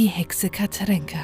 [0.00, 1.22] die Hexe Katrenka.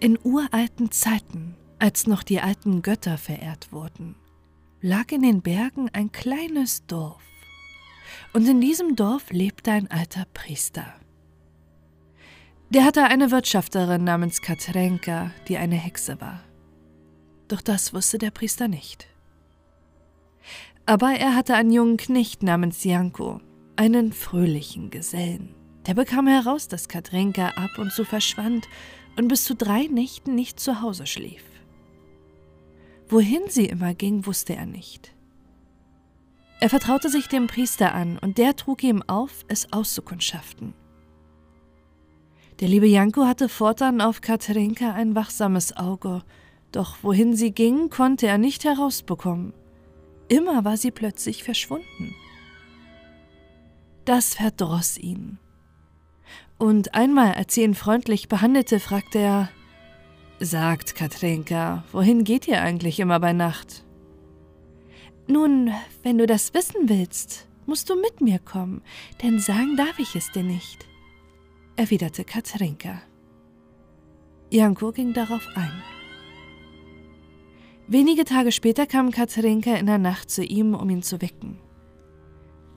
[0.00, 4.16] In uralten Zeiten, als noch die alten Götter verehrt wurden,
[4.80, 7.22] lag in den Bergen ein kleines Dorf.
[8.32, 10.94] Und in diesem Dorf lebte ein alter Priester.
[12.70, 16.42] Der hatte eine Wirtschafterin namens Katrenka, die eine Hexe war.
[17.54, 19.06] Doch das wusste der Priester nicht.
[20.86, 23.40] Aber er hatte einen jungen Knecht namens Janko,
[23.76, 25.54] einen fröhlichen Gesellen.
[25.86, 28.66] Der bekam heraus, dass Katrenka ab und zu verschwand
[29.16, 31.44] und bis zu drei Nächten nicht zu Hause schlief.
[33.08, 35.14] Wohin sie immer ging, wusste er nicht.
[36.58, 40.74] Er vertraute sich dem Priester an und der trug ihm auf, es auszukundschaften.
[42.58, 46.24] Der liebe Janko hatte fortan auf Katerinka ein wachsames Auge,
[46.74, 49.52] doch wohin sie ging, konnte er nicht herausbekommen.
[50.28, 52.14] Immer war sie plötzlich verschwunden.
[54.04, 55.38] Das verdross ihn.
[56.58, 59.50] Und einmal, als sie ihn freundlich behandelte, fragte er:
[60.40, 63.84] Sagt, Katrinka, wohin geht ihr eigentlich immer bei Nacht?
[65.26, 68.82] Nun, wenn du das wissen willst, musst du mit mir kommen,
[69.22, 70.86] denn sagen darf ich es dir nicht,
[71.76, 73.00] erwiderte Katrinka.
[74.50, 75.82] Janko ging darauf ein.
[77.86, 81.58] Wenige Tage später kam Katrinka in der Nacht zu ihm, um ihn zu wecken.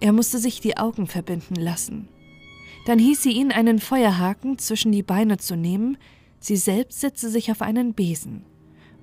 [0.01, 2.09] Er musste sich die Augen verbinden lassen.
[2.85, 5.97] Dann hieß sie ihn, einen Feuerhaken zwischen die Beine zu nehmen,
[6.39, 8.45] sie selbst setzte sich auf einen Besen.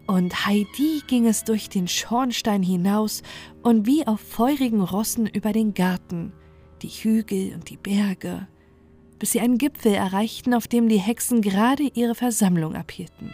[0.06, 3.22] Und Heidi ging es durch den Schornstein hinaus
[3.62, 6.34] und wie auf feurigen Rossen über den Garten,
[6.82, 8.47] die Hügel und die Berge,
[9.19, 13.30] bis sie einen Gipfel erreichten, auf dem die Hexen gerade ihre Versammlung abhielten.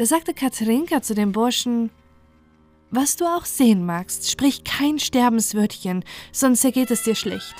[0.00, 1.90] Da sagte Katrinka zu dem Burschen,
[2.90, 7.54] was du auch sehen magst, sprich kein Sterbenswörtchen, sonst ergeht es dir schlecht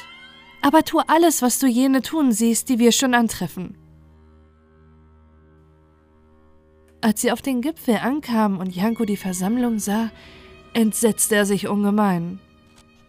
[0.62, 3.76] aber tu alles, was du jene tun siehst, die wir schon antreffen.
[7.00, 10.10] Als sie auf den Gipfel ankamen und Janko die Versammlung sah,
[10.74, 12.40] entsetzte er sich ungemein.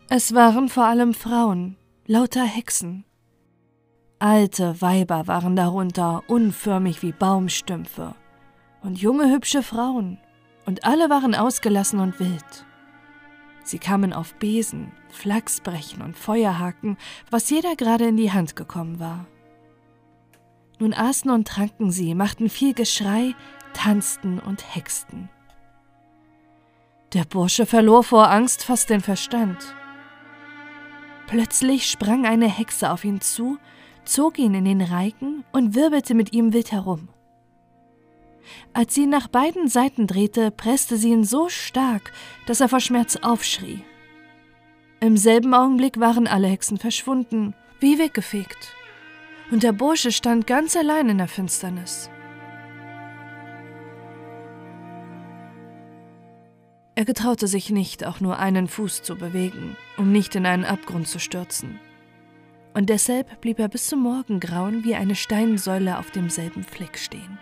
[0.10, 1.76] Es waren vor allem Frauen,
[2.08, 3.04] lauter Hexen.
[4.20, 8.16] Alte Weiber waren darunter, unförmig wie Baumstümpfe,
[8.82, 10.20] und junge hübsche Frauen,
[10.66, 12.66] und alle waren ausgelassen und wild.
[13.64, 16.98] Sie kamen auf Besen, Flachsbrechen und Feuerhaken,
[17.30, 19.28] was jeder gerade in die Hand gekommen war.
[20.80, 23.36] Nun aßen und tranken sie, machten viel Geschrei,
[23.74, 25.30] tanzten und hexten.
[27.14, 29.76] Der Bursche verlor vor Angst fast den Verstand.
[31.28, 33.58] Plötzlich sprang eine Hexe auf ihn zu,
[34.06, 37.10] zog ihn in den Reigen und wirbelte mit ihm wild herum.
[38.74, 42.12] Als sie ihn nach beiden Seiten drehte, presste sie ihn so stark,
[42.46, 43.84] dass er vor Schmerz aufschrie.
[45.00, 48.76] Im selben Augenblick waren alle Hexen verschwunden, wie weggefegt.
[49.50, 52.10] Und der Bursche stand ganz allein in der Finsternis.
[56.94, 61.08] Er getraute sich nicht, auch nur einen Fuß zu bewegen, um nicht in einen Abgrund
[61.08, 61.80] zu stürzen.
[62.74, 67.40] Und deshalb blieb er bis zum Morgengrauen wie eine Steinsäule auf demselben Fleck stehen.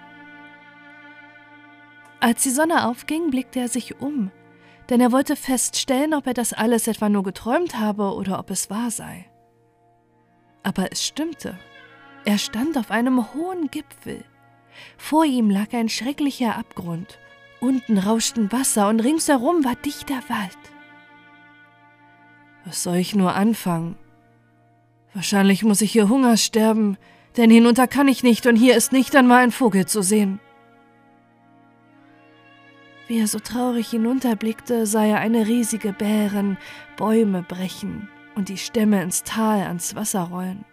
[2.19, 4.31] Als die Sonne aufging, blickte er sich um
[4.90, 8.69] denn er wollte feststellen, ob er das alles etwa nur geträumt habe oder ob es
[8.69, 9.25] wahr sei.
[10.63, 11.57] Aber es stimmte.
[12.25, 14.24] Er stand auf einem hohen Gipfel.
[14.97, 17.19] Vor ihm lag ein schrecklicher Abgrund.
[17.62, 20.57] Unten rauschten Wasser und ringsherum war dichter Wald.
[22.66, 23.96] Was soll ich nur anfangen?
[25.13, 26.97] Wahrscheinlich muss ich hier Hunger sterben,
[27.38, 30.40] denn hinunter kann ich nicht und hier ist nicht einmal ein Vogel zu sehen.
[33.09, 36.59] Wie er so traurig hinunterblickte, sah er eine riesige Bären
[36.96, 40.63] Bäume brechen und die Stämme ins Tal ans Wasser rollen.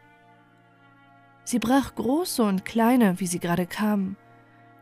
[1.44, 4.19] Sie brach große und kleine, wie sie gerade kamen,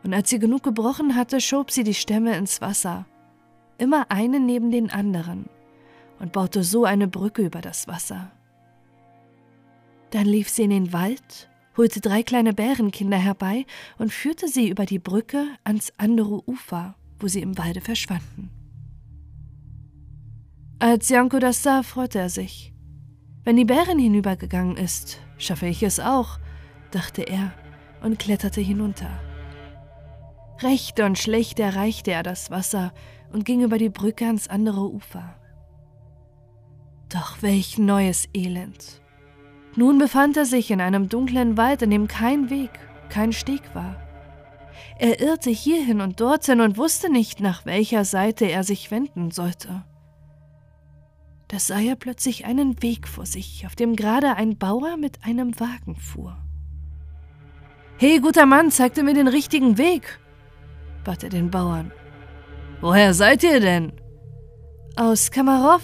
[0.03, 3.07] und als sie genug gebrochen hatte, schob sie die Stämme ins Wasser,
[3.79, 5.49] immer einen neben den anderen,
[6.19, 8.33] und baute so eine Brücke über das Wasser.
[10.11, 13.65] Dann lief sie in den Wald, holte drei kleine Bärenkinder herbei
[13.97, 18.51] und führte sie über die Brücke ans andere Ufer wo sie im Walde verschwanden.
[20.79, 22.75] Als Janko das sah, freute er sich.
[23.45, 26.39] Wenn die Bärin hinübergegangen ist, schaffe ich es auch,
[26.91, 27.53] dachte er
[28.03, 29.11] und kletterte hinunter.
[30.61, 32.93] Recht und schlecht erreichte er das Wasser
[33.33, 35.37] und ging über die Brücke ans andere Ufer.
[37.09, 39.03] Doch welch neues Elend.
[39.77, 42.71] Nun befand er sich in einem dunklen Wald, in dem kein Weg,
[43.09, 44.04] kein Steg war.
[45.05, 49.85] Er irrte hierhin und dorthin und wusste nicht, nach welcher Seite er sich wenden sollte.
[51.49, 55.61] Da sah er plötzlich einen Weg vor sich, auf dem gerade ein Bauer mit einem
[55.61, 56.39] Wagen fuhr.
[57.99, 60.21] He, guter Mann, zeig mir den richtigen Weg,
[61.05, 61.93] bat er den Bauern.
[62.81, 63.93] Woher seid ihr denn?
[64.97, 65.83] Aus Kamarov.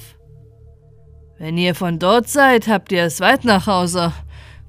[1.37, 4.14] Wenn ihr von dort seid, habt ihr es weit nach Hause.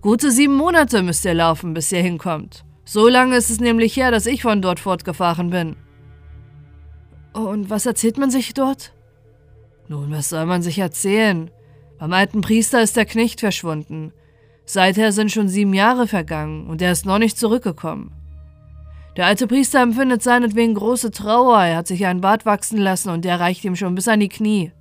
[0.02, 2.66] Gute sieben Monate müsst ihr laufen, bis ihr hinkommt.
[2.84, 5.76] So lange ist es nämlich her, dass ich von dort fortgefahren bin.
[7.34, 8.94] Und was erzählt man sich dort?
[9.88, 11.52] Nun, was soll man sich erzählen?
[12.00, 14.12] Beim alten Priester ist der Knecht verschwunden.
[14.66, 18.12] Seither sind schon sieben Jahre vergangen und er ist noch nicht zurückgekommen.
[19.18, 23.26] Der alte Priester empfindet seinetwegen große Trauer, er hat sich einen Bart wachsen lassen und
[23.26, 24.72] der reicht ihm schon bis an die Knie.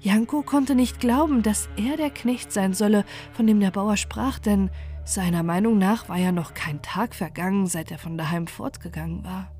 [0.00, 4.38] Janko konnte nicht glauben, dass er der Knecht sein solle, von dem der Bauer sprach,
[4.38, 4.70] denn
[5.08, 9.52] seiner Meinung nach war ja noch kein Tag vergangen, seit er von daheim fortgegangen war.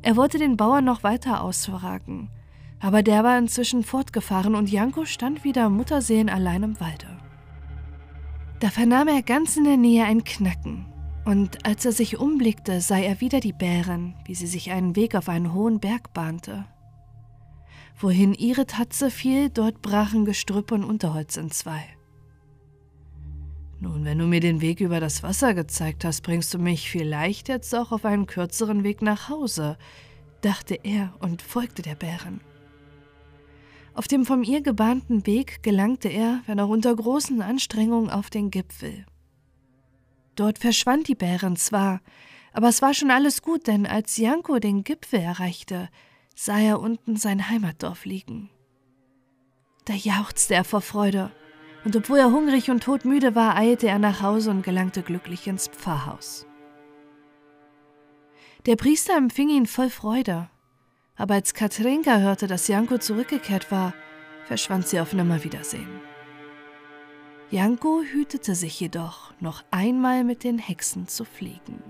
[0.00, 2.30] Er wollte den Bauern noch weiter ausfragen,
[2.80, 7.06] aber der war inzwischen fortgefahren und Janko stand wieder Mutterseen allein im Walde.
[8.58, 10.86] Da vernahm er ganz in der Nähe ein Knacken,
[11.24, 15.14] und als er sich umblickte, sah er wieder die Bären, wie sie sich einen Weg
[15.14, 16.64] auf einen hohen Berg bahnte.
[18.00, 21.84] Wohin ihre Tatze fiel, dort brachen Gestrüpp und Unterholz entzwei.
[23.82, 27.48] Nun, wenn du mir den Weg über das Wasser gezeigt hast, bringst du mich vielleicht
[27.48, 29.76] jetzt auch auf einen kürzeren Weg nach Hause,
[30.40, 32.40] dachte er und folgte der Bären.
[33.94, 38.52] Auf dem von ihr gebahnten Weg gelangte er, wenn auch unter großen Anstrengungen, auf den
[38.52, 39.04] Gipfel.
[40.36, 42.02] Dort verschwand die Bären zwar,
[42.52, 45.88] aber es war schon alles gut, denn als Janko den Gipfel erreichte,
[46.36, 48.48] sah er unten sein Heimatdorf liegen.
[49.86, 51.32] Da jauchzte er vor Freude,
[51.84, 55.68] und obwohl er hungrig und todmüde war, eilte er nach Hause und gelangte glücklich ins
[55.68, 56.46] Pfarrhaus.
[58.66, 60.48] Der Priester empfing ihn voll Freude,
[61.16, 63.92] aber als Katrinka hörte, dass Janko zurückgekehrt war,
[64.44, 66.00] verschwand sie auf Nimmerwiedersehen.
[67.50, 71.82] Janko hütete sich jedoch, noch einmal mit den Hexen zu fliegen.